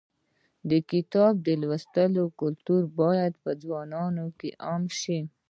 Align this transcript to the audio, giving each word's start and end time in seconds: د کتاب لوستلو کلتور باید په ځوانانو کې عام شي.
د 0.69 0.71
کتاب 0.91 1.33
لوستلو 1.61 2.23
کلتور 2.39 2.81
باید 3.01 3.33
په 3.43 3.51
ځوانانو 3.63 4.25
کې 4.39 4.49
عام 4.65 4.83
شي. 5.01 5.19